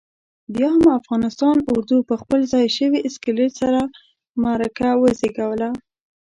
[0.53, 3.79] بیا هم افغانستان اردو پخپل ځپل شوي اسکلیت سره
[4.43, 5.69] معرکه وزېږوله.